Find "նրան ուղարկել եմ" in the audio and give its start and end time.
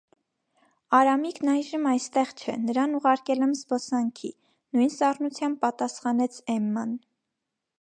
2.69-3.53